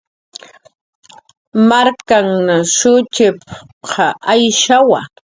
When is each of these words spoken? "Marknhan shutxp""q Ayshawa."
"Marknhan 1.69 2.39
shutxp""q 2.75 3.89
Ayshawa." 4.31 4.99